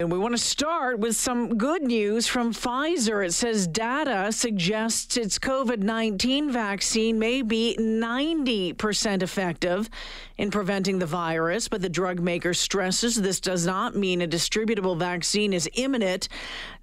And 0.00 0.12
we 0.12 0.18
want 0.18 0.36
to 0.36 0.40
start 0.40 1.00
with 1.00 1.16
some 1.16 1.58
good 1.58 1.82
news 1.82 2.28
from 2.28 2.52
Pfizer. 2.52 3.26
It 3.26 3.32
says 3.32 3.66
data 3.66 4.30
suggests 4.30 5.16
its 5.16 5.40
COVID 5.40 5.78
19 5.78 6.52
vaccine 6.52 7.18
may 7.18 7.42
be 7.42 7.76
90% 7.76 9.24
effective 9.24 9.90
in 10.36 10.52
preventing 10.52 11.00
the 11.00 11.06
virus, 11.06 11.66
but 11.66 11.82
the 11.82 11.88
drug 11.88 12.20
maker 12.20 12.54
stresses 12.54 13.16
this 13.16 13.40
does 13.40 13.66
not 13.66 13.96
mean 13.96 14.22
a 14.22 14.28
distributable 14.28 14.96
vaccine 14.96 15.52
is 15.52 15.68
imminent, 15.74 16.28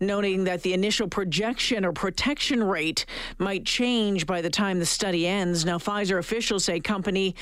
noting 0.01 0.43
that 0.43 0.61
the 0.63 0.73
initial 0.73 1.07
projection 1.07 1.85
or 1.85 1.93
protection 1.93 2.61
rate 2.61 3.05
might 3.37 3.65
change 3.65 4.27
by 4.27 4.41
the 4.41 4.49
time 4.49 4.77
the 4.77 4.85
study 4.85 5.25
ends. 5.25 5.63
Now, 5.63 5.77
Pfizer 5.77 6.19
officials 6.19 6.65
say 6.65 6.81
company 6.81 7.33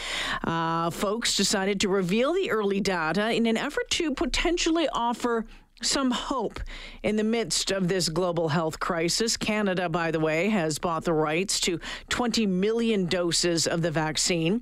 uh, 0.43 0.91
folks 0.91 1.35
decided 1.35 1.79
to 1.79 1.89
reveal 1.89 2.31
the 2.31 2.51
early 2.51 2.79
data 2.79 3.33
in 3.33 3.47
an 3.47 3.57
effort 3.57 3.89
to 3.89 4.13
potentially 4.13 4.87
offer 4.93 5.47
some 5.83 6.11
hope 6.11 6.59
in 7.03 7.15
the 7.15 7.23
midst 7.23 7.71
of 7.71 7.87
this 7.87 8.09
global 8.09 8.49
health 8.49 8.79
crisis. 8.79 9.37
Canada, 9.37 9.89
by 9.89 10.11
the 10.11 10.19
way, 10.19 10.49
has 10.49 10.79
bought 10.79 11.03
the 11.03 11.13
rights 11.13 11.59
to 11.61 11.79
20 12.09 12.45
million 12.47 13.05
doses 13.05 13.67
of 13.67 13.81
the 13.81 13.91
vaccine. 13.91 14.61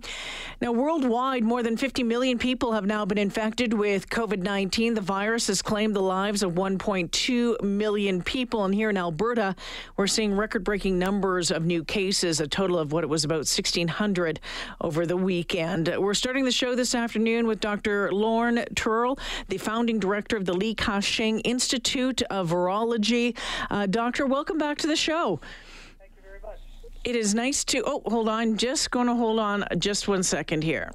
Now, 0.62 0.72
worldwide, 0.72 1.44
more 1.44 1.64
than 1.64 1.78
50 1.78 2.04
million 2.04 2.38
people 2.38 2.74
have 2.74 2.86
now 2.86 3.06
been 3.06 3.18
infected 3.18 3.74
with 3.74 4.10
COVID 4.10 4.40
19. 4.40 4.94
The 4.94 5.02
virus 5.02 5.48
has 5.48 5.62
claimed 5.62 5.96
the 5.96 6.02
lives 6.02 6.44
of 6.44 6.54
1.2 6.54 7.62
million 7.62 8.22
people. 8.22 8.66
And 8.66 8.74
here 8.74 8.90
in 8.90 8.98
Alberta, 8.98 9.56
we're 9.98 10.08
seeing 10.08 10.36
record 10.36 10.64
breaking 10.64 11.00
numbers 11.00 11.52
of 11.52 11.66
new 11.66 11.84
cases, 11.84 12.40
a 12.40 12.48
total 12.48 12.78
of 12.80 12.92
what 12.92 13.04
it 13.04 13.08
was 13.08 13.24
about 13.24 13.38
1,600 13.38 14.40
over 14.82 15.06
the 15.06 15.18
weekend. 15.18 15.94
We're 15.98 16.14
starting 16.14 16.46
the 16.46 16.52
show 16.52 16.76
this 16.76 16.96
afternoon 16.96 17.48
with 17.48 17.60
Dr. 17.60 18.12
Lorne 18.12 18.66
Tyrrell, 18.76 19.20
the 19.48 19.58
founding 19.58 20.00
director 20.00 20.38
of 20.38 20.46
the 20.46 20.54
Li 20.54 20.74
Ka 20.76 21.00
Shing 21.12 21.42
Institute 21.42 22.22
of 22.24 22.50
Virology. 22.50 23.38
Uh, 23.70 23.86
doctor, 23.86 24.26
welcome 24.26 24.58
back 24.58 24.78
to 24.80 24.88
the 24.88 24.96
show. 24.96 25.42
Thank 26.00 26.12
you 26.16 26.24
very 26.24 26.40
much. 26.42 26.60
It 27.04 27.16
is 27.18 27.36
nice 27.36 27.66
to. 27.66 27.84
Oh, 27.86 28.02
hold 28.06 28.30
on. 28.30 28.58
Just 28.58 28.92
going 28.92 29.08
to 29.08 29.16
hold 29.16 29.38
on 29.38 29.66
just 29.78 30.08
one 30.08 30.24
second 30.24 30.64
here. 30.64 30.92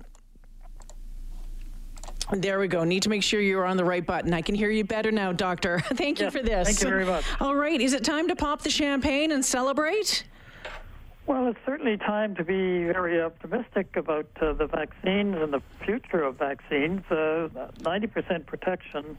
There 2.33 2.59
we 2.59 2.67
go. 2.67 2.83
Need 2.83 3.05
to 3.05 3.09
make 3.09 3.23
sure 3.23 3.41
you're 3.41 3.67
on 3.67 3.77
the 3.77 3.85
right 3.85 4.05
button. 4.05 4.33
I 4.35 4.43
can 4.43 4.55
hear 4.55 4.71
you 4.71 4.83
better 4.85 5.13
now, 5.13 5.33
Doctor. 5.33 5.81
Thank 5.95 6.19
you 6.19 6.31
for 6.31 6.43
this. 6.43 6.67
thank 6.67 6.81
you 6.81 6.89
very 6.89 7.05
much. 7.05 7.25
All 7.39 7.55
right. 7.55 7.81
Is 7.81 7.93
it 7.93 8.03
time 8.03 8.27
to 8.29 8.35
pop 8.35 8.63
the 8.63 8.71
champagne 8.71 9.31
and 9.31 9.45
celebrate? 9.45 10.25
Well, 11.27 11.49
it's 11.49 11.59
certainly 11.67 11.97
time 11.97 12.37
to 12.37 12.45
be 12.45 12.85
very 12.85 13.21
optimistic 13.21 13.97
about 13.97 14.29
uh, 14.41 14.53
the 14.53 14.67
vaccines 14.67 15.37
and 15.37 15.53
the 15.53 15.61
future 15.85 16.23
of 16.23 16.37
vaccines. 16.37 17.03
Uh, 17.11 17.49
90% 17.81 18.47
protection, 18.47 19.17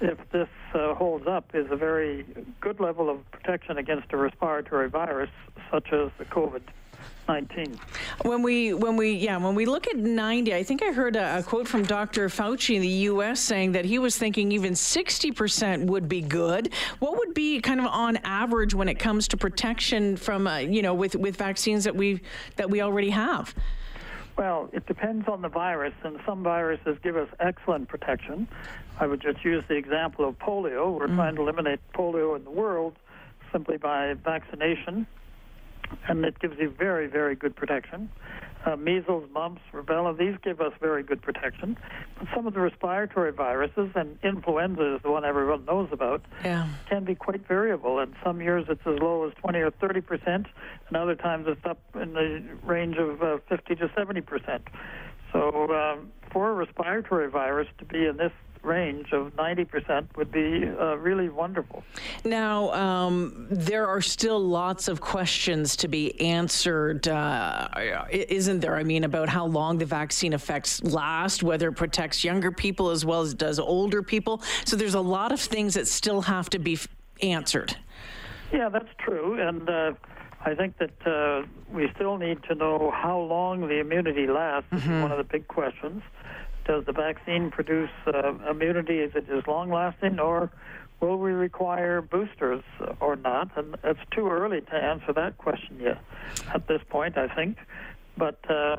if 0.00 0.18
this 0.30 0.48
uh, 0.74 0.94
holds 0.94 1.26
up, 1.26 1.50
is 1.54 1.66
a 1.70 1.76
very 1.76 2.24
good 2.60 2.80
level 2.80 3.10
of 3.10 3.30
protection 3.30 3.78
against 3.78 4.12
a 4.12 4.16
respiratory 4.16 4.88
virus 4.88 5.30
such 5.70 5.92
as 5.92 6.10
the 6.18 6.24
COVID 6.24 6.62
19. 7.28 7.78
When 8.22 8.42
we, 8.42 8.72
when 8.72 8.96
we, 8.96 9.12
yeah, 9.12 9.36
when 9.36 9.54
we 9.54 9.66
look 9.66 9.86
at 9.86 9.96
90, 9.96 10.54
I 10.54 10.62
think 10.62 10.82
I 10.82 10.92
heard 10.92 11.14
a, 11.14 11.38
a 11.38 11.42
quote 11.42 11.68
from 11.68 11.82
Dr. 11.82 12.28
Fauci 12.28 12.74
in 12.74 12.80
the 12.80 12.88
U.S. 12.88 13.38
saying 13.38 13.72
that 13.72 13.84
he 13.84 13.98
was 13.98 14.16
thinking 14.16 14.50
even 14.50 14.72
60% 14.72 15.86
would 15.86 16.08
be 16.08 16.22
good. 16.22 16.72
What 17.00 17.18
would 17.18 17.34
be 17.34 17.60
kind 17.60 17.80
of 17.80 17.86
on 17.86 18.16
average 18.24 18.74
when 18.74 18.88
it 18.88 18.98
comes 18.98 19.28
to 19.28 19.36
protection 19.36 20.16
from, 20.16 20.46
uh, 20.46 20.58
you 20.58 20.80
know, 20.80 20.94
with, 20.94 21.16
with 21.16 21.36
vaccines 21.36 21.84
that 21.84 21.94
we 21.94 22.22
that 22.56 22.70
we 22.70 22.80
already 22.80 23.10
have? 23.10 23.54
Well, 24.38 24.70
it 24.72 24.86
depends 24.86 25.26
on 25.26 25.42
the 25.42 25.48
virus, 25.48 25.94
and 26.04 26.20
some 26.24 26.44
viruses 26.44 26.96
give 27.02 27.16
us 27.16 27.28
excellent 27.40 27.88
protection. 27.88 28.46
I 29.00 29.06
would 29.08 29.20
just 29.20 29.44
use 29.44 29.64
the 29.68 29.74
example 29.74 30.28
of 30.28 30.38
polio. 30.38 30.96
We're 30.96 31.08
mm. 31.08 31.16
trying 31.16 31.34
to 31.34 31.42
eliminate 31.42 31.80
polio 31.92 32.36
in 32.36 32.44
the 32.44 32.50
world 32.50 32.94
simply 33.50 33.78
by 33.78 34.14
vaccination, 34.14 35.08
and 36.08 36.24
it 36.24 36.38
gives 36.38 36.58
you 36.58 36.70
very, 36.70 37.06
very 37.06 37.34
good 37.34 37.54
protection. 37.56 38.10
Uh, 38.66 38.74
measles, 38.76 39.24
mumps, 39.32 39.62
rubella, 39.72 40.16
these 40.18 40.34
give 40.42 40.60
us 40.60 40.72
very 40.80 41.02
good 41.02 41.22
protection. 41.22 41.76
But 42.18 42.26
some 42.34 42.46
of 42.46 42.54
the 42.54 42.60
respiratory 42.60 43.32
viruses, 43.32 43.90
and 43.94 44.18
influenza 44.24 44.96
is 44.96 45.02
the 45.02 45.10
one 45.10 45.24
everyone 45.24 45.64
knows 45.64 45.88
about, 45.92 46.22
Yeah. 46.44 46.68
can 46.88 47.04
be 47.04 47.14
quite 47.14 47.46
variable. 47.46 48.00
And 48.00 48.14
some 48.24 48.40
years 48.40 48.66
it's 48.68 48.80
as 48.84 48.98
low 48.98 49.26
as 49.28 49.32
20 49.40 49.58
or 49.60 49.70
30 49.70 50.00
percent, 50.00 50.46
and 50.88 50.96
other 50.96 51.14
times 51.14 51.46
it's 51.48 51.64
up 51.64 51.78
in 51.94 52.14
the 52.14 52.42
range 52.64 52.96
of 52.96 53.22
uh, 53.22 53.38
50 53.48 53.76
to 53.76 53.90
70 53.96 54.20
percent. 54.22 54.62
So 55.32 55.72
um, 55.74 56.10
for 56.32 56.50
a 56.50 56.54
respiratory 56.54 57.30
virus 57.30 57.68
to 57.78 57.84
be 57.84 58.06
in 58.06 58.16
this 58.16 58.32
range 58.64 59.12
of 59.12 59.34
90 59.36 59.64
percent 59.64 60.16
would 60.16 60.30
be 60.30 60.64
uh, 60.66 60.96
really 60.96 61.28
wonderful. 61.28 61.82
Now, 62.24 62.72
um, 62.72 63.46
there 63.50 63.86
are 63.86 64.00
still 64.00 64.38
lots 64.40 64.88
of 64.88 65.00
questions 65.00 65.76
to 65.76 65.88
be 65.88 66.20
answered, 66.20 67.08
uh, 67.08 67.68
isn't 68.10 68.60
there? 68.60 68.76
I 68.76 68.82
mean, 68.82 69.04
about 69.04 69.28
how 69.28 69.46
long 69.46 69.78
the 69.78 69.86
vaccine 69.86 70.32
effects 70.32 70.82
last, 70.82 71.42
whether 71.42 71.68
it 71.68 71.74
protects 71.74 72.24
younger 72.24 72.52
people 72.52 72.90
as 72.90 73.04
well 73.04 73.22
as 73.22 73.32
it 73.32 73.38
does 73.38 73.58
older 73.58 74.02
people. 74.02 74.42
So 74.64 74.76
there's 74.76 74.94
a 74.94 75.00
lot 75.00 75.32
of 75.32 75.40
things 75.40 75.74
that 75.74 75.86
still 75.88 76.22
have 76.22 76.50
to 76.50 76.58
be 76.58 76.74
f- 76.74 76.88
answered. 77.22 77.76
Yeah, 78.52 78.68
that's 78.68 78.88
true, 78.98 79.40
and 79.40 79.68
uh, 79.68 79.92
I 80.44 80.54
think 80.54 80.78
that 80.78 81.06
uh, 81.06 81.46
we 81.70 81.90
still 81.94 82.16
need 82.16 82.42
to 82.44 82.54
know 82.54 82.90
how 82.94 83.20
long 83.20 83.60
the 83.68 83.80
immunity 83.80 84.26
lasts. 84.26 84.68
Is 84.72 84.86
one 84.86 85.12
of 85.12 85.18
the 85.18 85.24
big 85.24 85.48
questions. 85.48 86.02
Does 86.68 86.84
the 86.84 86.92
vaccine 86.92 87.50
produce 87.50 87.90
uh, 88.06 88.34
immunity? 88.50 88.98
Is 88.98 89.12
long 89.46 89.70
lasting, 89.70 90.20
or 90.20 90.50
will 91.00 91.16
we 91.16 91.32
require 91.32 92.02
boosters 92.02 92.62
or 93.00 93.16
not? 93.16 93.50
And 93.56 93.74
it's 93.82 94.00
too 94.14 94.28
early 94.28 94.60
to 94.60 94.74
answer 94.74 95.14
that 95.14 95.38
question 95.38 95.78
yet 95.80 95.98
at 96.52 96.68
this 96.68 96.82
point, 96.90 97.16
I 97.16 97.34
think. 97.34 97.56
But 98.18 98.38
uh, 98.50 98.76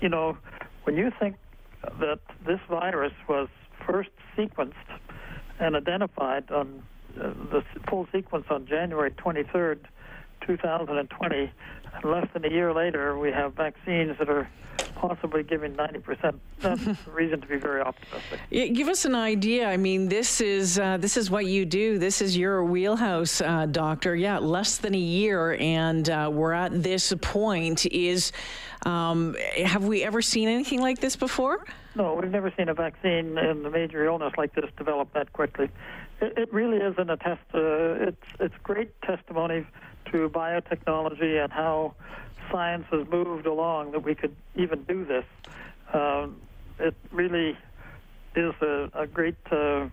you 0.00 0.08
know, 0.08 0.38
when 0.84 0.96
you 0.96 1.12
think 1.20 1.36
that 2.00 2.20
this 2.46 2.60
virus 2.66 3.12
was 3.28 3.48
first 3.86 4.10
sequenced 4.34 4.72
and 5.60 5.76
identified 5.76 6.50
on 6.50 6.82
uh, 7.20 7.34
the 7.50 7.62
full 7.90 8.08
sequence 8.10 8.46
on 8.48 8.66
January 8.66 9.10
23rd, 9.10 9.80
2020, 10.46 11.52
and 11.94 12.04
less 12.04 12.26
than 12.32 12.44
a 12.44 12.50
year 12.50 12.72
later, 12.72 13.18
we 13.18 13.30
have 13.30 13.54
vaccines 13.54 14.16
that 14.18 14.28
are 14.28 14.48
possibly 14.96 15.42
giving 15.42 15.74
90%. 15.74 16.38
That's 16.60 16.86
a 16.86 17.10
reason 17.10 17.40
to 17.40 17.46
be 17.46 17.56
very 17.56 17.82
optimistic. 17.82 18.40
Yeah, 18.50 18.66
give 18.66 18.88
us 18.88 19.04
an 19.04 19.14
idea. 19.14 19.68
I 19.68 19.76
mean, 19.76 20.08
this 20.08 20.40
is 20.40 20.78
uh, 20.78 20.96
this 20.96 21.16
is 21.16 21.30
what 21.30 21.46
you 21.46 21.64
do. 21.64 21.98
This 21.98 22.20
is 22.20 22.36
your 22.36 22.64
wheelhouse, 22.64 23.40
uh, 23.40 23.66
doctor. 23.66 24.16
Yeah, 24.16 24.38
less 24.38 24.78
than 24.78 24.94
a 24.94 24.98
year, 24.98 25.56
and 25.60 26.08
uh, 26.08 26.30
we're 26.32 26.52
at 26.52 26.82
this 26.82 27.12
point. 27.20 27.86
Is 27.86 28.32
um, 28.84 29.36
have 29.64 29.84
we 29.84 30.02
ever 30.02 30.22
seen 30.22 30.48
anything 30.48 30.80
like 30.80 30.98
this 30.98 31.16
before? 31.16 31.64
No, 31.94 32.14
we've 32.14 32.30
never 32.30 32.52
seen 32.56 32.68
a 32.68 32.74
vaccine 32.74 33.38
in 33.38 33.64
a 33.64 33.70
major 33.70 34.04
illness 34.04 34.32
like 34.36 34.54
this 34.54 34.70
develop 34.76 35.12
that 35.14 35.32
quickly. 35.32 35.70
It, 36.20 36.36
it 36.36 36.52
really 36.52 36.78
is 36.78 36.94
an 36.98 37.10
attest. 37.10 37.42
Uh, 37.54 38.08
it's 38.08 38.26
it's 38.40 38.54
great 38.62 38.90
testimony 39.02 39.66
to 40.12 40.28
biotechnology 40.28 41.42
and 41.42 41.52
how 41.52 41.94
science 42.50 42.86
has 42.90 43.06
moved 43.08 43.46
along 43.46 43.92
that 43.92 44.02
we 44.02 44.14
could 44.14 44.34
even 44.54 44.82
do 44.84 45.04
this. 45.04 45.24
Um, 45.92 46.40
it 46.78 46.94
really 47.10 47.56
is 48.34 48.54
a, 48.60 48.90
a 48.94 49.06
great 49.06 49.36
uh, 49.50 49.88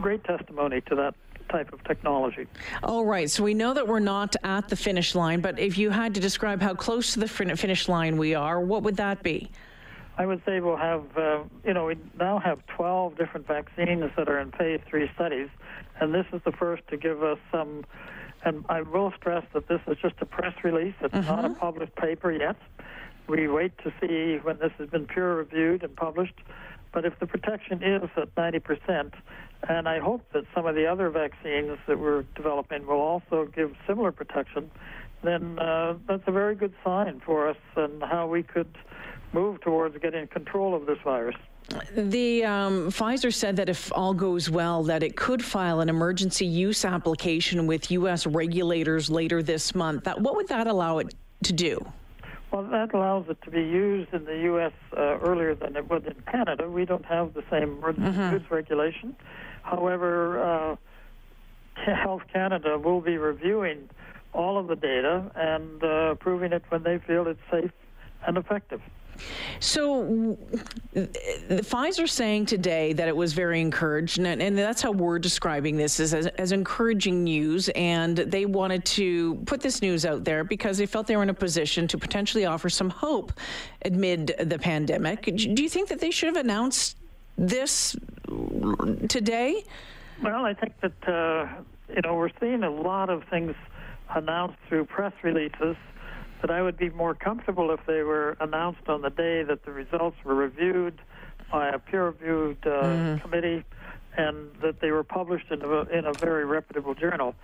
great 0.00 0.24
testimony 0.24 0.80
to 0.82 0.94
that 0.94 1.14
type 1.50 1.72
of 1.72 1.82
technology. 1.84 2.46
All 2.82 3.04
right. 3.04 3.28
So 3.28 3.42
we 3.42 3.54
know 3.54 3.74
that 3.74 3.86
we're 3.86 3.98
not 3.98 4.36
at 4.44 4.68
the 4.68 4.76
finish 4.76 5.14
line, 5.14 5.40
but 5.40 5.58
if 5.58 5.76
you 5.76 5.90
had 5.90 6.14
to 6.14 6.20
describe 6.20 6.62
how 6.62 6.74
close 6.74 7.12
to 7.14 7.20
the 7.20 7.28
finish 7.28 7.88
line 7.88 8.16
we 8.16 8.34
are, 8.34 8.60
what 8.60 8.82
would 8.84 8.96
that 8.96 9.22
be? 9.22 9.50
I 10.16 10.26
would 10.26 10.42
say 10.44 10.60
we'll 10.60 10.76
have, 10.76 11.04
uh, 11.16 11.42
you 11.64 11.72
know, 11.72 11.86
we 11.86 11.96
now 12.18 12.38
have 12.38 12.64
12 12.66 13.16
different 13.16 13.46
vaccines 13.46 14.10
that 14.16 14.28
are 14.28 14.38
in 14.38 14.52
phase 14.52 14.80
three 14.86 15.10
studies, 15.14 15.48
and 15.98 16.12
this 16.12 16.26
is 16.32 16.42
the 16.44 16.52
first 16.52 16.86
to 16.88 16.96
give 16.96 17.22
us 17.22 17.38
some. 17.50 17.84
And 18.44 18.64
I 18.68 18.82
will 18.82 19.12
stress 19.16 19.44
that 19.52 19.68
this 19.68 19.80
is 19.86 19.96
just 20.00 20.14
a 20.20 20.26
press 20.26 20.54
release; 20.64 20.94
it's 21.00 21.14
not 21.14 21.44
a 21.44 21.50
published 21.50 21.94
paper 21.96 22.32
yet. 22.32 22.56
We 23.26 23.48
wait 23.48 23.72
to 23.84 23.92
see 24.00 24.38
when 24.42 24.58
this 24.58 24.72
has 24.78 24.88
been 24.88 25.06
peer 25.06 25.36
reviewed 25.36 25.82
and 25.84 25.94
published. 25.94 26.34
But 26.92 27.04
if 27.04 27.18
the 27.20 27.26
protection 27.26 27.82
is 27.82 28.08
at 28.16 28.34
90%, 28.34 29.12
and 29.68 29.88
I 29.88 30.00
hope 30.00 30.22
that 30.32 30.44
some 30.54 30.66
of 30.66 30.74
the 30.74 30.86
other 30.86 31.10
vaccines 31.10 31.78
that 31.86 31.98
we're 31.98 32.24
developing 32.34 32.86
will 32.86 33.00
also 33.00 33.48
give 33.54 33.74
similar 33.86 34.10
protection, 34.10 34.70
then 35.22 35.58
uh, 35.58 35.94
that's 36.08 36.22
a 36.26 36.32
very 36.32 36.54
good 36.54 36.72
sign 36.82 37.20
for 37.24 37.48
us 37.48 37.56
and 37.76 38.02
how 38.02 38.26
we 38.26 38.42
could 38.42 38.76
move 39.32 39.60
towards 39.60 39.96
getting 39.98 40.26
control 40.26 40.74
of 40.74 40.86
this 40.86 40.98
virus. 41.04 41.36
The 41.94 42.44
um, 42.44 42.90
Pfizer 42.90 43.32
said 43.32 43.56
that 43.56 43.68
if 43.68 43.92
all 43.92 44.14
goes 44.14 44.50
well, 44.50 44.82
that 44.84 45.02
it 45.02 45.16
could 45.16 45.44
file 45.44 45.80
an 45.80 45.88
emergency 45.88 46.46
use 46.46 46.84
application 46.84 47.66
with 47.66 47.90
U.S. 47.92 48.26
regulators 48.26 49.08
later 49.08 49.42
this 49.42 49.74
month. 49.74 50.04
That 50.04 50.20
what 50.20 50.36
would 50.36 50.48
that 50.48 50.66
allow 50.66 50.98
it 50.98 51.14
to 51.44 51.52
do? 51.52 51.84
Well, 52.50 52.64
that 52.64 52.92
allows 52.92 53.26
it 53.28 53.40
to 53.42 53.50
be 53.50 53.60
used 53.60 54.12
in 54.12 54.24
the 54.24 54.38
U.S. 54.38 54.72
Uh, 54.96 55.18
earlier 55.20 55.54
than 55.54 55.76
it 55.76 55.88
would 55.88 56.06
in 56.06 56.16
Canada. 56.30 56.68
We 56.68 56.84
don't 56.84 57.04
have 57.04 57.34
the 57.34 57.44
same 57.50 57.76
mm-hmm. 57.76 58.32
use 58.32 58.50
regulation. 58.50 59.14
However, 59.62 60.42
uh, 60.42 60.76
Health 61.76 62.22
Canada 62.32 62.78
will 62.78 63.00
be 63.00 63.16
reviewing 63.16 63.88
all 64.32 64.58
of 64.58 64.66
the 64.66 64.76
data 64.76 65.30
and 65.34 65.82
uh, 65.82 66.12
approving 66.12 66.52
it 66.52 66.64
when 66.68 66.82
they 66.82 66.98
feel 66.98 67.26
it's 67.26 67.40
safe 67.50 67.70
and 68.26 68.36
effective. 68.36 68.80
So, 69.60 70.36
the 70.92 71.62
Pfizer 71.62 72.08
saying 72.08 72.46
today 72.46 72.92
that 72.94 73.08
it 73.08 73.16
was 73.16 73.32
very 73.32 73.60
encouraged, 73.60 74.18
and, 74.18 74.40
and 74.40 74.56
that's 74.56 74.82
how 74.82 74.92
we're 74.92 75.18
describing 75.18 75.76
this 75.76 76.00
as, 76.00 76.14
as, 76.14 76.52
encouraging 76.52 77.24
news. 77.24 77.68
And 77.70 78.16
they 78.16 78.46
wanted 78.46 78.84
to 78.86 79.36
put 79.46 79.60
this 79.60 79.82
news 79.82 80.06
out 80.06 80.24
there 80.24 80.44
because 80.44 80.78
they 80.78 80.86
felt 80.86 81.06
they 81.06 81.16
were 81.16 81.22
in 81.22 81.30
a 81.30 81.34
position 81.34 81.86
to 81.88 81.98
potentially 81.98 82.46
offer 82.46 82.68
some 82.70 82.90
hope 82.90 83.32
amid 83.84 84.34
the 84.38 84.58
pandemic. 84.58 85.24
Do 85.24 85.62
you 85.62 85.68
think 85.68 85.88
that 85.88 86.00
they 86.00 86.10
should 86.10 86.28
have 86.28 86.36
announced 86.36 86.96
this 87.36 87.96
today? 89.08 89.64
Well, 90.22 90.44
I 90.44 90.54
think 90.54 90.74
that 90.80 91.08
uh, 91.08 91.48
you 91.94 92.02
know 92.02 92.14
we're 92.14 92.30
seeing 92.40 92.62
a 92.62 92.70
lot 92.70 93.10
of 93.10 93.24
things 93.24 93.54
announced 94.14 94.56
through 94.68 94.84
press 94.86 95.12
releases 95.22 95.76
that 96.40 96.50
I 96.50 96.62
would 96.62 96.76
be 96.76 96.90
more 96.90 97.14
comfortable 97.14 97.70
if 97.70 97.80
they 97.86 98.02
were 98.02 98.36
announced 98.40 98.88
on 98.88 99.02
the 99.02 99.10
day 99.10 99.42
that 99.42 99.64
the 99.64 99.72
results 99.72 100.16
were 100.24 100.34
reviewed 100.34 100.98
by 101.50 101.68
a 101.68 101.78
peer-reviewed 101.78 102.58
uh, 102.64 102.68
mm-hmm. 102.68 103.18
committee 103.18 103.64
and 104.16 104.50
that 104.62 104.80
they 104.80 104.90
were 104.90 105.04
published 105.04 105.50
in 105.50 105.62
a, 105.62 105.80
in 105.82 106.04
a 106.06 106.12
very 106.12 106.44
reputable 106.44 106.94
journal. 106.94 107.34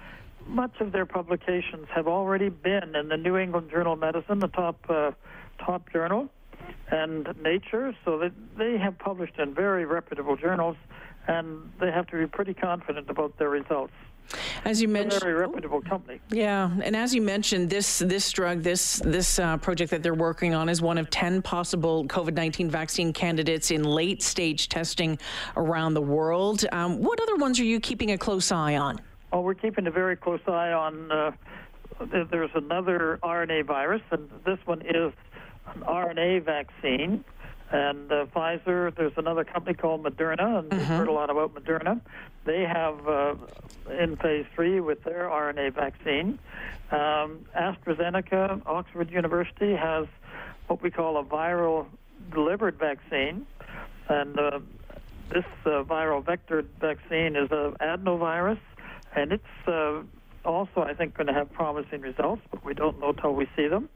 Much 0.47 0.81
of 0.81 0.93
their 0.93 1.07
publications 1.07 1.87
have 1.95 2.07
already 2.07 2.49
been 2.49 2.95
in 2.95 3.09
the 3.09 3.17
New 3.17 3.37
England 3.37 3.71
Journal 3.71 3.95
of 3.95 3.99
Medicine, 3.99 4.39
the 4.39 4.49
top 4.49 4.79
uh, 4.89 5.11
top 5.59 5.91
journal, 5.93 6.29
and 6.91 7.29
Nature, 7.43 7.95
so 8.05 8.19
that 8.19 8.33
they 8.57 8.79
have 8.79 8.99
published 8.99 9.39
in 9.39 9.55
very 9.55 9.85
reputable 9.85 10.37
journals, 10.37 10.77
and 11.27 11.73
they 11.81 11.91
have 11.91 12.07
to 12.09 12.17
be 12.17 12.27
pretty 12.27 12.55
confident 12.55 13.11
about 13.11 13.39
their 13.39 13.49
results. 13.49 13.93
As 14.65 14.83
you 14.83 14.89
mentioned, 14.89 15.23
very 15.23 15.35
reputable 15.35 15.81
company. 15.81 16.21
Yeah, 16.31 16.71
and 16.83 16.97
as 16.97 17.15
you 17.15 17.23
mentioned, 17.23 17.71
this 17.71 17.99
this 17.99 18.31
drug, 18.33 18.63
this 18.63 18.97
this 19.05 19.39
uh, 19.39 19.57
project 19.59 19.91
that 19.91 20.03
they're 20.03 20.15
working 20.15 20.55
on, 20.55 20.69
is 20.69 20.83
one 20.83 20.99
of 20.99 21.11
ten 21.11 21.43
possible 21.43 22.05
COVID 22.07 22.35
nineteen 22.35 22.71
vaccine 22.71 23.13
candidates 23.13 23.71
in 23.71 23.85
late 23.85 24.23
stage 24.23 24.69
testing 24.69 25.19
around 25.57 25.95
the 25.95 26.03
world. 26.03 26.65
Um, 26.73 27.01
what 27.03 27.21
other 27.21 27.37
ones 27.37 27.61
are 27.61 27.65
you 27.65 27.81
keeping 27.81 28.13
a 28.13 28.19
close 28.19 28.51
eye 28.51 28.77
on? 28.77 29.01
Well, 29.33 29.43
we're 29.43 29.55
keeping 29.55 29.87
a 29.87 29.91
very 29.91 30.17
close 30.17 30.41
eye 30.47 30.73
on. 30.73 31.11
Uh, 31.11 31.33
there's 32.31 32.51
another 32.55 33.19
RNA 33.23 33.67
virus, 33.67 34.03
and 34.11 34.29
this 34.45 34.59
one 34.65 34.83
is 34.83 35.13
an 35.75 35.81
RNA 35.83 36.45
vaccine 36.45 37.25
and 37.71 38.11
uh, 38.11 38.27
Pfizer. 38.27 38.95
There's 38.95 39.17
another 39.17 39.45
company 39.45 39.75
called 39.75 40.05
Moderna, 40.05 40.61
and 40.61 40.71
mm-hmm. 40.71 40.79
we've 40.79 40.87
heard 40.87 41.09
a 41.09 41.13
lot 41.13 41.31
about 41.31 41.55
Moderna. 41.55 42.01
They 42.45 42.63
have 42.63 43.07
uh, 43.09 43.35
in 43.99 44.17
phase 44.17 44.47
three 44.55 44.81
with 44.81 45.03
their 45.05 45.29
RNA 45.29 45.75
vaccine. 45.75 46.39
Um, 46.91 47.47
AstraZeneca, 47.57 48.63
Oxford 48.67 49.11
University 49.11 49.75
has 49.75 50.07
what 50.69 50.83
we 50.83 50.91
call 50.91 51.19
a 51.19 51.25
viral 51.25 51.87
delivered 52.33 52.79
vaccine, 52.79 53.47
and 54.09 54.39
uh, 54.39 54.61
this 55.31 55.45
uh, 55.65 55.83
viral 55.83 56.25
vector 56.25 56.65
vaccine 56.81 57.37
is 57.37 57.49
an 57.51 57.75
adenovirus, 57.81 58.59
and 59.15 59.33
it's 59.33 59.69
uh, 59.69 60.03
also, 60.45 60.83
I 60.83 60.95
think, 60.95 61.15
going 61.15 61.27
to 61.27 61.33
have 61.33 61.53
promising 61.53 62.01
results, 62.01 62.43
but 62.51 62.65
we 62.65 62.75
don't 62.75 63.01
know 63.01 63.13
till 63.13 63.35
we 63.35 63.49
see 63.57 63.67
them. 63.67 63.89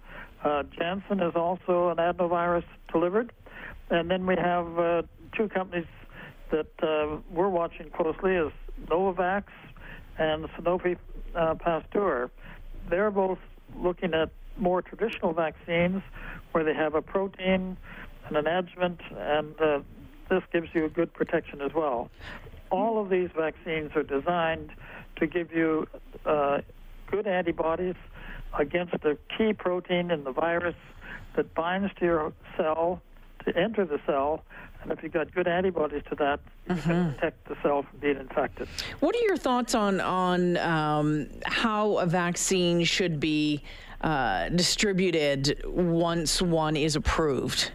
Uh, 0.43 0.64
Janssen 0.76 1.20
is 1.20 1.37
also 1.37 1.90
an 1.90 1.99
adenovirus 1.99 2.64
delivered. 2.90 3.32
And 3.91 4.11
then 4.11 4.25
we 4.25 4.37
have 4.37 4.79
uh, 4.79 5.03
two 5.37 5.49
companies 5.49 5.87
that 6.51 6.71
uh, 6.83 7.19
we're 7.31 7.49
watching 7.49 7.91
closely 7.91 8.35
is 8.35 8.53
Novavax 8.87 9.45
and 10.19 10.45
Sanofi 10.51 10.97
uh, 11.35 11.55
Pasteur. 11.57 12.31
They're 12.89 13.11
both 13.11 13.39
looking 13.77 14.15
at 14.15 14.31
more 14.57 14.83
traditional 14.83 15.33
vaccines 15.33 16.03
where 16.53 16.65
they 16.65 16.75
have 16.75 16.95
a 16.95 17.03
protein 17.03 17.77
and 18.27 18.37
an 18.37 18.47
adjuvant, 18.47 19.01
and 19.17 19.61
uh, 19.61 19.81
this 20.29 20.43
gives 20.53 20.69
you 20.73 20.85
a 20.85 20.89
good 20.89 21.13
protection 21.13 21.61
as 21.61 21.73
well. 21.75 22.11
All 22.71 23.01
of 23.03 23.11
these 23.11 23.31
vaccines 23.37 23.91
are 23.97 24.03
designed 24.03 24.71
to 25.17 25.27
give 25.27 25.53
you 25.53 25.89
uh, 26.25 26.61
good 27.11 27.27
antibodies 27.27 27.97
against 28.59 28.95
a 28.95 29.17
key 29.37 29.53
protein 29.53 30.11
in 30.11 30.25
the 30.25 30.33
virus 30.33 30.77
that 31.37 31.55
binds 31.55 31.93
to 31.99 32.05
your 32.05 32.33
cell 32.57 33.03
to 33.45 33.57
enter 33.57 33.85
the 33.85 34.01
cell. 34.07 34.45
And 34.83 34.93
if 34.93 35.03
you've 35.03 35.13
got 35.13 35.33
good 35.35 35.47
antibodies 35.47 36.03
to 36.09 36.15
that, 36.17 36.41
you 36.69 36.75
mm-hmm. 36.75 36.91
can 36.91 37.15
protect 37.15 37.49
the 37.49 37.57
cell 37.63 37.83
from 37.83 37.99
being 38.01 38.17
infected. 38.17 38.67
What 39.01 39.15
are 39.15 39.21
your 39.21 39.37
thoughts 39.37 39.75
on 39.75 40.01
on 40.01 40.57
um, 40.57 41.29
how 41.45 41.99
a 41.99 42.07
vaccine 42.07 42.85
should 42.85 43.21
be 43.21 43.63
uh, 44.01 44.49
distributed 44.49 45.63
once 45.67 46.41
one 46.41 46.77
is 46.77 46.97
approved? 46.97 47.73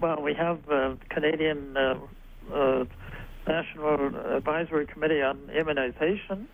Well, 0.00 0.20
we 0.20 0.34
have 0.34 0.66
the 0.66 0.98
Canadian 1.10 1.76
uh, 1.76 1.94
uh, 2.52 2.84
National 3.46 4.36
Advisory 4.36 4.86
Committee 4.86 5.22
on 5.22 5.48
Immunization 5.50 6.48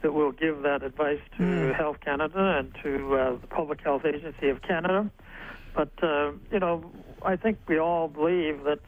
that 0.00 0.12
will 0.12 0.32
give 0.32 0.62
that 0.62 0.82
advice 0.82 1.20
to 1.36 1.42
mm. 1.42 1.74
Health 1.74 1.98
Canada 2.04 2.58
and 2.58 2.74
to 2.82 3.14
uh, 3.14 3.36
the 3.36 3.46
Public 3.46 3.80
Health 3.82 4.04
Agency 4.04 4.48
of 4.48 4.62
Canada. 4.62 5.10
But 5.74 5.90
uh, 6.02 6.32
you 6.50 6.60
know, 6.60 6.90
I 7.24 7.36
think 7.36 7.58
we 7.66 7.78
all 7.78 8.08
believe 8.08 8.64
that 8.64 8.80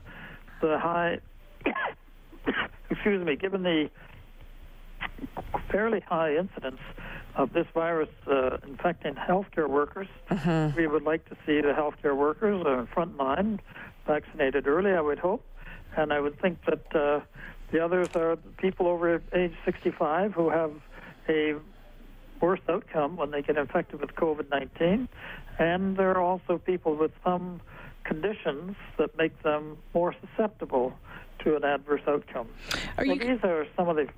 the 0.60 0.78
high, 0.78 1.20
excuse 2.90 3.24
me, 3.24 3.36
given 3.36 3.62
the 3.62 3.90
fairly 5.70 6.00
high 6.00 6.36
incidence 6.36 6.80
of 7.34 7.52
this 7.52 7.66
virus 7.74 8.08
uh, 8.26 8.58
infecting 8.66 9.14
healthcare 9.14 9.68
workers, 9.68 10.08
uh-huh. 10.30 10.70
we 10.76 10.86
would 10.86 11.02
like 11.02 11.28
to 11.28 11.36
see 11.46 11.60
the 11.60 11.72
healthcare 11.72 12.16
workers 12.16 12.64
on 12.66 12.86
front 12.86 13.16
line 13.16 13.60
vaccinated 14.06 14.66
early. 14.66 14.92
I 14.92 15.00
would 15.00 15.18
hope, 15.18 15.44
and 15.96 16.12
I 16.12 16.20
would 16.20 16.40
think 16.40 16.58
that 16.66 16.94
uh, 16.94 17.20
the 17.72 17.80
others 17.80 18.08
are 18.14 18.36
people 18.58 18.86
over 18.86 19.22
age 19.34 19.54
65 19.64 20.32
who 20.32 20.50
have 20.50 20.72
a 21.28 21.56
worse 22.40 22.60
outcome 22.68 23.16
when 23.16 23.30
they 23.30 23.42
get 23.42 23.56
infected 23.56 24.00
with 24.00 24.14
COVID-19, 24.14 25.08
and 25.58 25.96
there 25.96 26.10
are 26.10 26.20
also 26.20 26.58
people 26.58 26.94
with 26.94 27.12
some 27.24 27.60
conditions 28.06 28.76
that 28.98 29.16
make 29.18 29.42
them 29.42 29.76
more 29.94 30.14
susceptible 30.20 30.96
to 31.40 31.56
an 31.56 31.64
adverse 31.64 32.02
outcome. 32.06 32.48
Are 32.96 33.04
so 33.06 33.14
these 33.14 33.40
are 33.42 33.66
some 33.76 33.88
of 33.88 33.96
the 33.96 34.08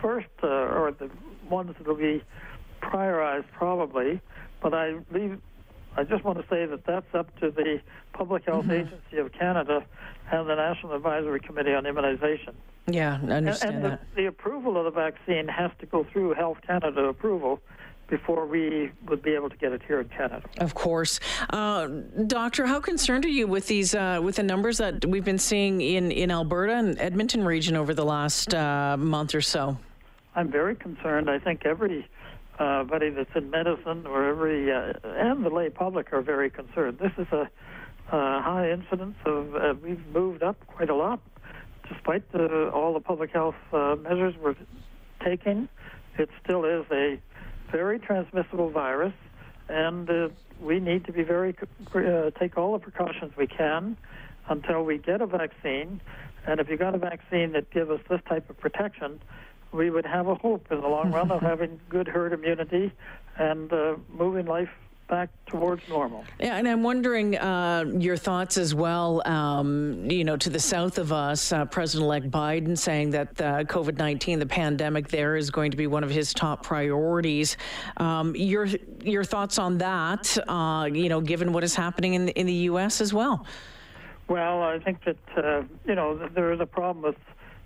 first, 0.00 0.28
uh, 0.42 0.46
or 0.46 0.92
the 0.98 1.10
ones 1.48 1.74
that 1.78 1.86
will 1.86 1.94
be 1.94 2.22
prioritized 2.82 3.46
probably, 3.52 4.20
but 4.62 4.74
I 4.74 4.96
leave. 5.10 5.40
I 5.98 6.04
just 6.04 6.24
want 6.24 6.38
to 6.38 6.44
say 6.50 6.66
that 6.66 6.84
that's 6.84 7.14
up 7.14 7.34
to 7.40 7.50
the 7.50 7.80
Public 8.12 8.44
Health 8.44 8.66
mm-hmm. 8.66 8.86
Agency 8.86 9.16
of 9.16 9.32
Canada 9.32 9.82
and 10.30 10.48
the 10.48 10.54
National 10.54 10.94
Advisory 10.94 11.40
Committee 11.40 11.72
on 11.72 11.86
Immunization. 11.86 12.54
Yeah, 12.86 13.18
I 13.26 13.32
understand 13.32 13.76
and, 13.76 13.84
and 13.84 13.92
that. 13.92 14.00
The, 14.14 14.22
the 14.22 14.28
approval 14.28 14.76
of 14.76 14.84
the 14.84 14.90
vaccine 14.90 15.48
has 15.48 15.70
to 15.80 15.86
go 15.86 16.04
through 16.04 16.34
Health 16.34 16.58
Canada 16.66 17.04
approval 17.04 17.60
before 18.08 18.46
we 18.46 18.90
would 19.08 19.22
be 19.22 19.34
able 19.34 19.50
to 19.50 19.56
get 19.56 19.72
it 19.72 19.82
here 19.86 20.00
in 20.00 20.08
Canada. 20.08 20.42
Of 20.58 20.74
course, 20.74 21.18
uh, 21.50 21.88
doctor, 22.26 22.66
how 22.66 22.80
concerned 22.80 23.24
are 23.24 23.30
you 23.30 23.46
with 23.46 23.66
these 23.66 23.94
uh, 23.94 24.20
with 24.22 24.36
the 24.36 24.42
numbers 24.42 24.78
that 24.78 25.04
we've 25.04 25.24
been 25.24 25.38
seeing 25.38 25.80
in 25.80 26.10
in 26.10 26.30
Alberta 26.30 26.74
and 26.74 26.98
Edmonton 26.98 27.44
region 27.44 27.76
over 27.76 27.94
the 27.94 28.04
last 28.04 28.54
uh, 28.54 28.96
month 28.96 29.34
or 29.34 29.40
so? 29.40 29.78
I'm 30.34 30.50
very 30.50 30.76
concerned. 30.76 31.30
I 31.30 31.38
think 31.38 31.64
every 31.64 32.08
uh, 32.58 32.84
buddy 32.84 33.10
that's 33.10 33.34
in 33.34 33.50
medicine 33.50 34.06
or 34.06 34.24
every 34.24 34.72
uh, 34.72 34.92
and 35.04 35.44
the 35.44 35.50
lay 35.50 35.70
public 35.70 36.12
are 36.12 36.22
very 36.22 36.50
concerned. 36.50 36.98
This 36.98 37.12
is 37.18 37.26
a, 37.32 37.48
a 38.12 38.42
high 38.42 38.70
incidence 38.70 39.16
of 39.24 39.54
uh, 39.56 39.74
we've 39.82 40.06
moved 40.08 40.42
up 40.42 40.56
quite 40.66 40.90
a 40.90 40.94
lot, 40.94 41.20
despite 41.88 42.30
the, 42.32 42.70
all 42.70 42.94
the 42.94 43.00
public 43.00 43.30
health 43.32 43.56
measures 43.72 44.34
we're 44.40 44.56
taking. 45.24 45.68
It 46.18 46.30
still 46.42 46.64
is 46.64 46.86
a 46.90 47.20
very 47.70 47.98
transmissible 47.98 48.70
virus, 48.70 49.14
and 49.68 50.08
uh, 50.08 50.28
we 50.60 50.80
need 50.80 51.04
to 51.06 51.12
be 51.12 51.22
very 51.22 51.54
uh, 51.94 52.30
take 52.38 52.56
all 52.56 52.72
the 52.72 52.78
precautions 52.78 53.36
we 53.36 53.46
can 53.46 53.96
until 54.48 54.82
we 54.84 54.98
get 54.98 55.20
a 55.20 55.26
vaccine. 55.26 56.00
And 56.46 56.60
if 56.60 56.68
you 56.68 56.76
got 56.76 56.94
a 56.94 56.98
vaccine 56.98 57.52
that 57.52 57.70
gives 57.70 57.90
us 57.90 58.00
this 58.08 58.20
type 58.28 58.48
of 58.48 58.58
protection, 58.58 59.20
we 59.72 59.90
would 59.90 60.06
have 60.06 60.28
a 60.28 60.34
hope 60.34 60.70
in 60.70 60.80
the 60.80 60.88
long 60.88 61.10
run 61.10 61.30
of 61.30 61.40
having 61.52 61.80
good 61.88 62.06
herd 62.06 62.32
immunity 62.32 62.92
and 63.36 63.72
uh, 63.72 63.96
moving 64.08 64.46
life 64.46 64.70
back 65.08 65.30
towards 65.46 65.82
normal. 65.88 66.24
Yeah, 66.40 66.56
and 66.56 66.66
I'm 66.66 66.82
wondering 66.82 67.36
uh, 67.36 67.84
your 67.98 68.16
thoughts 68.16 68.58
as 68.58 68.74
well. 68.74 69.22
Um, 69.26 70.08
you 70.10 70.24
know, 70.24 70.36
to 70.36 70.50
the 70.50 70.58
south 70.58 70.98
of 70.98 71.12
us, 71.12 71.52
uh, 71.52 71.64
President-elect 71.66 72.30
Biden 72.30 72.76
saying 72.76 73.10
that 73.10 73.40
uh, 73.40 73.64
COVID-19, 73.64 74.38
the 74.38 74.46
pandemic 74.46 75.08
there, 75.08 75.36
is 75.36 75.50
going 75.50 75.70
to 75.70 75.76
be 75.76 75.86
one 75.86 76.04
of 76.04 76.10
his 76.10 76.32
top 76.34 76.62
priorities. 76.62 77.56
Um, 77.98 78.34
your 78.34 78.66
your 79.02 79.24
thoughts 79.24 79.58
on 79.58 79.78
that? 79.78 80.36
Uh, 80.48 80.88
you 80.92 81.08
know, 81.08 81.20
given 81.20 81.52
what 81.52 81.64
is 81.64 81.74
happening 81.74 82.14
in 82.14 82.26
the, 82.26 82.32
in 82.38 82.46
the 82.46 82.54
U.S. 82.70 83.00
as 83.00 83.12
well. 83.12 83.46
Well, 84.28 84.62
I 84.62 84.78
think 84.80 85.04
that 85.04 85.16
uh, 85.36 85.62
you 85.86 85.94
know 85.94 86.28
there 86.34 86.52
is 86.52 86.60
a 86.60 86.66
problem 86.66 87.04
with 87.04 87.16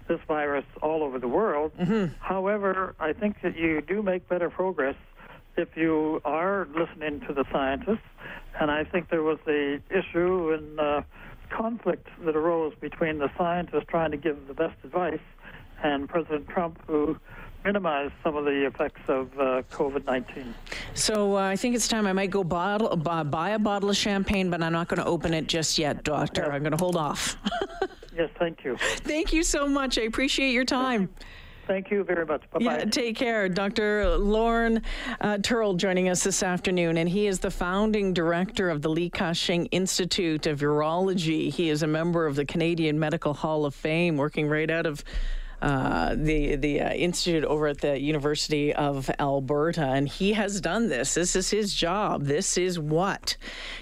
this 0.08 0.20
virus 0.26 0.64
all 0.82 1.02
over 1.02 1.18
the 1.18 1.28
world. 1.28 1.72
Mm-hmm. 1.78 2.14
However, 2.18 2.94
I 2.98 3.12
think 3.12 3.40
that 3.42 3.56
you 3.56 3.80
do 3.80 4.02
make 4.02 4.28
better 4.28 4.50
progress 4.50 4.96
if 5.56 5.76
you 5.76 6.20
are 6.24 6.68
listening 6.74 7.20
to 7.26 7.32
the 7.32 7.44
scientists. 7.52 7.98
And 8.58 8.70
I 8.70 8.84
think 8.84 9.10
there 9.10 9.22
was 9.22 9.38
the 9.46 9.80
issue 9.90 10.52
and 10.52 10.80
uh, 10.80 11.02
conflict 11.50 12.08
that 12.24 12.36
arose 12.36 12.74
between 12.80 13.18
the 13.18 13.30
scientists 13.36 13.84
trying 13.88 14.10
to 14.10 14.16
give 14.16 14.48
the 14.48 14.54
best 14.54 14.76
advice 14.84 15.20
and 15.82 16.08
President 16.08 16.48
Trump, 16.48 16.78
who 16.86 17.16
minimized 17.64 18.12
some 18.22 18.36
of 18.36 18.44
the 18.44 18.66
effects 18.66 19.00
of 19.08 19.32
uh, 19.38 19.62
COVID 19.70 20.04
19. 20.06 20.54
So 20.94 21.36
uh, 21.36 21.40
I 21.40 21.56
think 21.56 21.74
it's 21.74 21.88
time 21.88 22.06
I 22.06 22.12
might 22.12 22.30
go 22.30 22.44
bottle, 22.44 22.94
buy 22.96 23.50
a 23.50 23.58
bottle 23.58 23.90
of 23.90 23.96
champagne, 23.96 24.50
but 24.50 24.62
I'm 24.62 24.72
not 24.72 24.88
going 24.88 25.00
to 25.00 25.06
open 25.06 25.34
it 25.34 25.46
just 25.46 25.78
yet, 25.78 26.04
Doctor. 26.04 26.50
I'm 26.52 26.62
going 26.62 26.72
to 26.72 26.82
hold 26.82 26.96
off. 26.96 27.36
yes, 28.16 28.30
thank 28.38 28.64
you. 28.64 28.76
Thank 28.78 29.32
you 29.32 29.42
so 29.42 29.68
much. 29.68 29.98
I 29.98 30.02
appreciate 30.02 30.52
your 30.52 30.64
time. 30.64 31.10
Thank 31.70 31.92
you 31.92 32.02
very 32.02 32.26
much. 32.26 32.42
Bye 32.50 32.58
bye. 32.58 32.78
Yeah, 32.78 32.84
take 32.84 33.14
care. 33.14 33.48
Dr. 33.48 34.18
Lorne 34.18 34.82
uh, 35.20 35.38
Tyrrell 35.38 35.74
joining 35.74 36.08
us 36.08 36.24
this 36.24 36.42
afternoon, 36.42 36.96
and 36.96 37.08
he 37.08 37.28
is 37.28 37.38
the 37.38 37.50
founding 37.52 38.12
director 38.12 38.70
of 38.70 38.82
the 38.82 38.88
Li 38.88 39.08
Ka-shing 39.08 39.66
Institute 39.66 40.48
of 40.48 40.58
Virology. 40.58 41.48
He 41.48 41.70
is 41.70 41.84
a 41.84 41.86
member 41.86 42.26
of 42.26 42.34
the 42.34 42.44
Canadian 42.44 42.98
Medical 42.98 43.34
Hall 43.34 43.64
of 43.64 43.72
Fame, 43.72 44.16
working 44.16 44.48
right 44.48 44.68
out 44.68 44.84
of 44.84 45.04
uh, 45.62 46.14
the 46.16 46.56
the 46.56 46.80
uh, 46.80 46.92
institute 46.92 47.44
over 47.44 47.66
at 47.66 47.80
the 47.80 48.00
University 48.00 48.72
of 48.72 49.10
Alberta, 49.18 49.84
and 49.84 50.08
he 50.08 50.32
has 50.32 50.60
done 50.60 50.88
this. 50.88 51.14
This 51.14 51.36
is 51.36 51.50
his 51.50 51.74
job. 51.74 52.24
This 52.24 52.56
is 52.56 52.78
what 52.78 53.36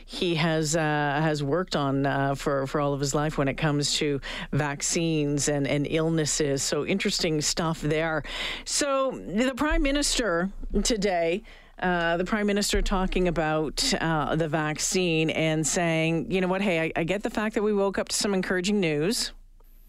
he 0.05 0.35
has 0.35 0.75
uh, 0.75 0.81
has 0.81 1.43
worked 1.43 1.77
on 1.77 2.05
uh, 2.05 2.35
for 2.35 2.67
for 2.67 2.81
all 2.81 2.95
of 2.95 3.01
his 3.01 3.15
life 3.15 3.39
when 3.39 3.47
it 3.47 3.55
comes 3.55 3.95
to 3.95 4.21
vaccines 4.53 5.49
and 5.49 5.69
and 5.69 5.87
illnesses. 5.89 6.63
So 6.63 6.85
interesting 6.85 7.41
stuff 7.41 7.81
there. 7.81 8.25
So 8.65 9.13
the 9.13 9.55
prime 9.55 9.83
minister 9.83 10.51
today. 10.83 11.43
Uh, 11.81 12.17
the 12.17 12.25
prime 12.25 12.49
minister 12.49 12.83
talking 12.83 13.29
about 13.29 13.95
uh, 14.01 14.35
the 14.35 14.49
vaccine 14.49 15.31
and 15.31 15.65
saying, 15.65 16.29
you 16.29 16.41
know 16.41 16.49
what, 16.49 16.61
hey, 16.61 16.81
I, 16.81 16.93
I, 16.97 17.05
get 17.05 17.23
the 17.23 17.31
fact 17.31 17.55
that 17.55 17.63
we 17.63 17.73
woke 17.73 18.01
up 18.01 18.09
to 18.09 18.17
some 18.17 18.35
encouraging 18.35 18.81
news. 18.81 19.31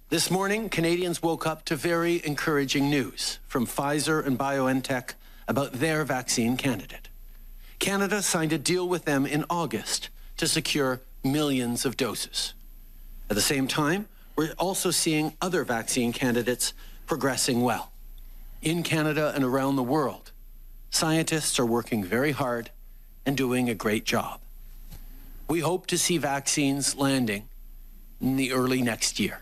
This 0.10 0.32
morning, 0.32 0.70
Canadians 0.70 1.22
woke 1.22 1.46
up 1.46 1.66
to 1.66 1.76
very 1.76 2.26
encouraging 2.26 2.90
news 2.90 3.38
from 3.46 3.68
Pfizer 3.68 4.26
and 4.26 4.40
BioNTech 4.40 5.14
about 5.48 5.74
their 5.74 6.04
vaccine 6.04 6.58
candidate. 6.58 7.10
Canada 7.78 8.24
signed 8.24 8.52
a 8.52 8.58
deal 8.58 8.90
with 8.90 9.06
them 9.06 9.28
in 9.28 9.46
August 9.52 10.10
to 10.38 10.48
secure 10.48 11.02
millions 11.24 11.86
of 11.86 11.96
doses. 11.96 12.56
At 13.30 13.36
the 13.36 13.42
same 13.42 13.68
time, 13.68 14.08
we're 14.36 14.56
also 14.58 14.90
seeing 14.90 15.34
other 15.44 15.64
vaccine 15.64 16.12
candidates 16.12 16.74
progressing 17.06 17.62
well. 17.62 17.92
In 18.64 18.82
Canada 18.82 19.32
and 19.36 19.44
around 19.44 19.76
the 19.76 19.84
world, 19.84 20.32
scientists 20.90 21.60
are 21.60 21.68
working 21.68 22.04
very 22.04 22.32
hard 22.32 22.72
and 23.28 23.38
doing 23.38 23.70
a 23.70 23.76
great 23.76 24.06
job. 24.06 24.40
We 25.48 25.60
hope 25.60 25.86
to 25.86 26.00
see 26.00 26.18
vaccines 26.18 26.96
landing 26.96 27.48
in 28.20 28.38
the 28.38 28.54
early 28.54 28.82
next 28.82 29.20
year. 29.20 29.42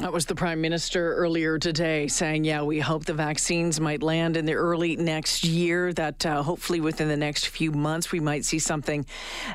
That 0.00 0.12
was 0.12 0.26
the 0.26 0.34
Prime 0.36 0.60
Minister 0.60 1.14
earlier 1.16 1.58
today 1.58 2.06
saying, 2.06 2.44
yeah, 2.44 2.62
we 2.62 2.78
hope 2.78 3.04
the 3.04 3.14
vaccines 3.14 3.80
might 3.80 4.00
land 4.00 4.36
in 4.36 4.44
the 4.44 4.54
early 4.54 4.94
next 4.94 5.42
year, 5.42 5.92
that 5.94 6.24
uh, 6.24 6.40
hopefully 6.40 6.80
within 6.80 7.08
the 7.08 7.16
next 7.16 7.48
few 7.48 7.72
months 7.72 8.12
we 8.12 8.20
might 8.20 8.44
see 8.44 8.60
something 8.60 9.04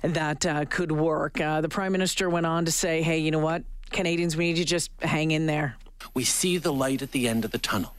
that 0.02 0.46
uh, 0.46 0.66
could 0.66 0.92
work. 0.92 1.40
Uh, 1.40 1.62
the 1.62 1.70
Prime 1.70 1.94
Minister 1.94 2.30
went 2.30 2.46
on 2.46 2.66
to 2.66 2.74
say, 2.74 3.02
hey, 3.02 3.20
you 3.20 3.32
know 3.32 3.40
what? 3.40 3.64
Canadians, 3.92 4.36
we 4.36 4.48
need 4.50 4.58
to 4.58 4.66
just 4.66 4.92
hang 5.02 5.32
in 5.32 5.46
there. 5.46 5.78
We 6.14 6.26
see 6.26 6.58
the 6.58 6.74
light 6.74 7.02
at 7.02 7.14
the 7.14 7.30
end 7.30 7.46
of 7.46 7.52
the 7.52 7.58
tunnel. 7.58 7.96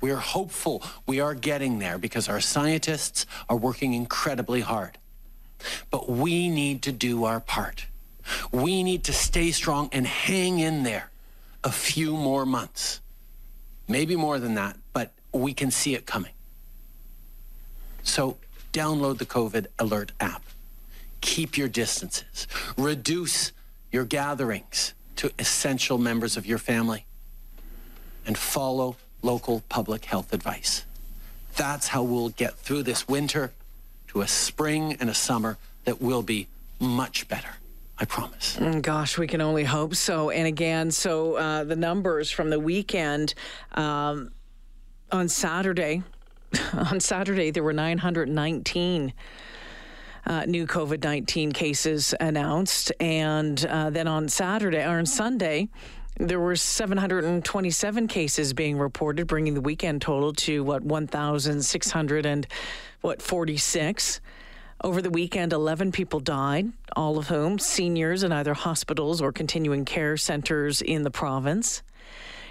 We 0.00 0.10
are 0.10 0.16
hopeful 0.16 0.82
we 1.06 1.20
are 1.20 1.34
getting 1.34 1.78
there 1.78 1.96
because 1.96 2.28
our 2.28 2.40
scientists 2.40 3.24
are 3.48 3.56
working 3.56 3.94
incredibly 3.94 4.62
hard. 4.62 4.98
But 5.92 6.10
we 6.10 6.48
need 6.48 6.82
to 6.82 6.92
do 6.92 7.22
our 7.22 7.38
part. 7.38 7.86
We 8.50 8.82
need 8.82 9.04
to 9.04 9.12
stay 9.12 9.52
strong 9.52 9.90
and 9.92 10.08
hang 10.08 10.58
in 10.58 10.82
there 10.82 11.11
a 11.64 11.72
few 11.72 12.12
more 12.16 12.44
months. 12.44 13.00
Maybe 13.88 14.16
more 14.16 14.38
than 14.38 14.54
that, 14.54 14.76
but 14.92 15.12
we 15.32 15.54
can 15.54 15.70
see 15.70 15.94
it 15.94 16.06
coming. 16.06 16.32
So 18.02 18.36
download 18.72 19.18
the 19.18 19.26
COVID 19.26 19.66
Alert 19.78 20.12
app. 20.20 20.42
Keep 21.20 21.56
your 21.56 21.68
distances. 21.68 22.46
Reduce 22.76 23.52
your 23.90 24.04
gatherings 24.04 24.94
to 25.16 25.30
essential 25.38 25.98
members 25.98 26.36
of 26.36 26.46
your 26.46 26.58
family. 26.58 27.06
And 28.26 28.36
follow 28.36 28.96
local 29.22 29.62
public 29.68 30.04
health 30.04 30.32
advice. 30.32 30.84
That's 31.56 31.88
how 31.88 32.02
we'll 32.02 32.30
get 32.30 32.56
through 32.56 32.84
this 32.84 33.06
winter 33.06 33.52
to 34.08 34.20
a 34.20 34.28
spring 34.28 34.96
and 34.98 35.10
a 35.10 35.14
summer 35.14 35.58
that 35.84 36.00
will 36.00 36.22
be 36.22 36.48
much 36.80 37.28
better. 37.28 37.56
I 38.02 38.04
promise. 38.04 38.56
Mm, 38.56 38.82
gosh, 38.82 39.16
we 39.16 39.28
can 39.28 39.40
only 39.40 39.62
hope 39.62 39.94
so. 39.94 40.30
And 40.30 40.48
again, 40.48 40.90
so 40.90 41.36
uh, 41.36 41.62
the 41.62 41.76
numbers 41.76 42.32
from 42.32 42.50
the 42.50 42.58
weekend 42.58 43.34
um, 43.74 44.32
on 45.12 45.28
Saturday, 45.28 46.02
on 46.72 46.98
Saturday, 46.98 47.52
there 47.52 47.62
were 47.62 47.72
919. 47.72 49.12
Uh, 50.24 50.44
new 50.46 50.66
COVID 50.66 51.02
19 51.02 51.52
cases 51.52 52.12
announced. 52.18 52.92
And 52.98 53.64
uh, 53.66 53.90
then 53.90 54.08
on 54.08 54.28
Saturday 54.28 54.84
or 54.84 54.98
on 54.98 55.06
Sunday, 55.06 55.68
there 56.18 56.40
were 56.40 56.56
727 56.56 58.08
cases 58.08 58.52
being 58.52 58.78
reported, 58.78 59.28
bringing 59.28 59.54
the 59.54 59.60
weekend 59.60 60.02
total 60.02 60.32
to 60.32 60.64
what 60.64 60.82
1,600 60.82 62.26
and 62.26 62.46
what 63.00 63.22
46. 63.22 64.20
Over 64.84 65.00
the 65.00 65.10
weekend, 65.10 65.52
11 65.52 65.92
people 65.92 66.18
died, 66.18 66.72
all 66.96 67.16
of 67.16 67.28
whom 67.28 67.60
seniors 67.60 68.24
in 68.24 68.32
either 68.32 68.52
hospitals 68.52 69.20
or 69.22 69.30
continuing 69.30 69.84
care 69.84 70.16
centers 70.16 70.82
in 70.82 71.04
the 71.04 71.10
province. 71.10 71.84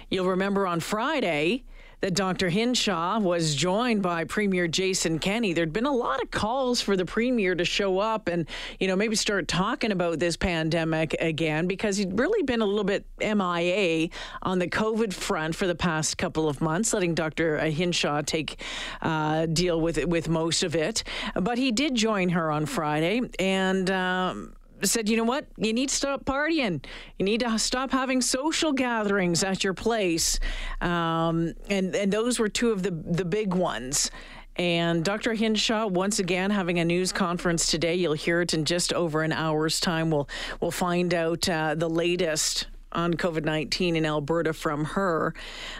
You'll 0.08 0.28
remember 0.28 0.66
on 0.66 0.80
Friday, 0.80 1.64
that 2.02 2.14
Dr. 2.14 2.48
Hinshaw 2.48 3.20
was 3.20 3.54
joined 3.54 4.02
by 4.02 4.24
Premier 4.24 4.66
Jason 4.66 5.20
Kenney. 5.20 5.52
There'd 5.52 5.72
been 5.72 5.86
a 5.86 5.94
lot 5.94 6.20
of 6.20 6.32
calls 6.32 6.80
for 6.80 6.96
the 6.96 7.06
Premier 7.06 7.54
to 7.54 7.64
show 7.64 8.00
up 8.00 8.26
and, 8.26 8.48
you 8.80 8.88
know, 8.88 8.96
maybe 8.96 9.14
start 9.14 9.46
talking 9.46 9.92
about 9.92 10.18
this 10.18 10.36
pandemic 10.36 11.14
again 11.20 11.68
because 11.68 11.96
he'd 11.96 12.18
really 12.18 12.42
been 12.42 12.60
a 12.60 12.66
little 12.66 12.82
bit 12.82 13.06
MIA 13.20 14.08
on 14.42 14.58
the 14.58 14.66
COVID 14.66 15.12
front 15.12 15.54
for 15.54 15.68
the 15.68 15.76
past 15.76 16.18
couple 16.18 16.48
of 16.48 16.60
months, 16.60 16.92
letting 16.92 17.14
Dr. 17.14 17.58
Hinshaw 17.58 18.22
take 18.22 18.60
uh, 19.00 19.46
deal 19.46 19.80
with 19.80 20.04
with 20.06 20.28
most 20.28 20.64
of 20.64 20.74
it. 20.74 21.04
But 21.36 21.56
he 21.56 21.70
did 21.70 21.94
join 21.94 22.30
her 22.30 22.50
on 22.50 22.66
Friday 22.66 23.22
and. 23.38 23.88
Um, 23.90 24.54
said, 24.84 25.08
you 25.08 25.16
know 25.16 25.24
what? 25.24 25.46
You 25.56 25.72
need 25.72 25.88
to 25.88 25.94
stop 25.94 26.24
partying. 26.24 26.84
You 27.18 27.24
need 27.24 27.40
to 27.40 27.58
stop 27.58 27.90
having 27.90 28.20
social 28.20 28.72
gatherings 28.72 29.42
at 29.44 29.64
your 29.64 29.74
place. 29.74 30.38
Um, 30.80 31.54
and, 31.68 31.94
and 31.94 32.12
those 32.12 32.38
were 32.38 32.48
two 32.48 32.70
of 32.70 32.82
the, 32.82 32.90
the 32.90 33.24
big 33.24 33.54
ones. 33.54 34.10
And 34.56 35.02
Dr. 35.02 35.32
Hinshaw, 35.32 35.86
once 35.86 36.18
again, 36.18 36.50
having 36.50 36.78
a 36.78 36.84
news 36.84 37.10
conference 37.10 37.70
today. 37.70 37.94
You'll 37.94 38.12
hear 38.12 38.42
it 38.42 38.52
in 38.52 38.64
just 38.64 38.92
over 38.92 39.22
an 39.22 39.32
hour's 39.32 39.80
time. 39.80 40.10
We'll, 40.10 40.28
we'll 40.60 40.70
find 40.70 41.14
out 41.14 41.48
uh, 41.48 41.74
the 41.74 41.88
latest 41.88 42.66
on 42.92 43.14
COVID 43.14 43.44
19 43.44 43.96
in 43.96 44.04
Alberta 44.04 44.52
from 44.52 44.84
her. 44.84 45.34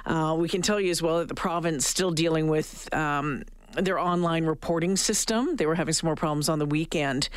Uh, 0.07 0.35
we 0.39 0.49
can 0.49 0.63
tell 0.63 0.81
you 0.81 0.91
as 0.91 1.03
well 1.03 1.19
that 1.19 1.29
the 1.29 1.35
province 1.35 1.87
still 1.87 2.11
dealing 2.11 2.49
with. 2.49 2.93
Um, 2.95 3.45
their 3.75 3.99
online 3.99 4.45
reporting 4.45 4.97
system. 4.97 5.57
They 5.57 5.67
were 5.67 5.75
having 5.75 5.95
some 5.95 6.07
more 6.07 6.17
problems 6.17 6.49
on 6.49 6.59
the 6.59 6.67
weekend. 6.67 7.29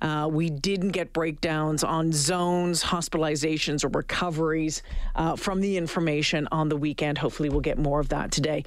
Uh, 0.00 0.28
we 0.30 0.50
didn't 0.50 0.90
get 0.90 1.12
breakdowns 1.12 1.84
on 1.84 2.12
zones, 2.12 2.82
hospitalizations, 2.82 3.84
or 3.84 3.88
recoveries 3.88 4.82
uh, 5.14 5.36
from 5.36 5.60
the 5.60 5.76
information 5.76 6.48
on 6.50 6.68
the 6.68 6.76
weekend. 6.76 7.18
Hopefully, 7.18 7.48
we'll 7.48 7.60
get 7.60 7.78
more 7.78 8.00
of 8.00 8.08
that 8.08 8.30
today. 8.30 8.64